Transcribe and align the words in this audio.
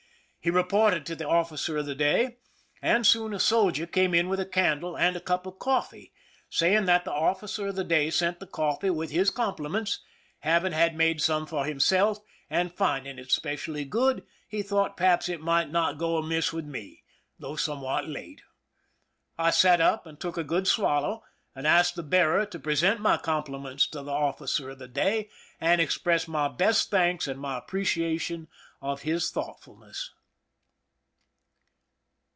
He 0.43 0.49
reported 0.49 1.05
to 1.05 1.15
the 1.15 1.27
officer 1.27 1.77
of 1.77 1.85
the 1.85 1.93
day, 1.93 2.37
and 2.81 3.05
soon 3.05 3.31
a 3.31 3.39
soldier 3.39 3.85
came 3.85 4.15
in 4.15 4.27
with 4.27 4.39
a 4.39 4.45
candle 4.47 4.97
and 4.97 5.15
a 5.15 5.19
cup 5.19 5.45
of 5.45 5.59
coffee, 5.59 6.11
saying 6.49 6.85
that 6.85 7.05
the 7.05 7.11
officer 7.11 7.67
of 7.67 7.75
the 7.75 7.83
day 7.83 8.09
sent 8.09 8.39
the 8.39 8.47
coffee, 8.47 8.89
with 8.89 9.11
his 9.11 9.29
compliments; 9.29 9.99
having 10.39 10.71
had 10.71 10.93
some 11.21 11.43
made 11.43 11.47
for 11.47 11.65
himself, 11.65 12.17
and 12.49 12.73
finding 12.73 13.19
it 13.19 13.31
specially 13.31 13.85
good, 13.85 14.25
he 14.47 14.63
thought 14.63 14.97
perhaps 14.97 15.29
it 15.29 15.41
might 15.41 15.69
not 15.69 15.99
go 15.99 16.17
amiss 16.17 16.51
with 16.51 16.65
me, 16.65 17.03
though 17.37 17.55
somewhat 17.55 18.09
late. 18.09 18.41
I 19.37 19.51
sat 19.51 19.79
up 19.79 20.07
and 20.07 20.19
took 20.19 20.37
a 20.39 20.43
good 20.43 20.65
swallow, 20.67 21.21
and 21.53 21.67
asked 21.67 21.93
the 21.93 22.01
bearer 22.01 22.47
to 22.47 22.57
present 22.57 22.99
my 22.99 23.17
compliments 23.17 23.85
to 23.89 24.01
the 24.01 24.11
officer 24.11 24.71
of 24.71 24.79
the 24.79 24.87
day 24.87 25.29
and 25.59 25.79
express 25.79 26.27
my 26.27 26.47
best 26.47 26.89
thanks 26.89 27.27
and 27.27 27.39
my 27.39 27.59
appreciation 27.59 28.47
of 28.81 29.03
his 29.03 29.29
thoughtfulness. 29.29 30.09